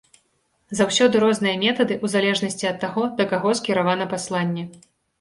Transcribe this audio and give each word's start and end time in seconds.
Заўсёды 0.79 1.15
розныя 1.25 1.59
метады, 1.65 1.99
у 2.07 2.11
залежнасці 2.15 2.65
ад 2.73 2.83
таго, 2.87 3.07
да 3.23 3.31
каго 3.37 3.57
скіравана 3.63 4.13
пасланне. 4.19 4.71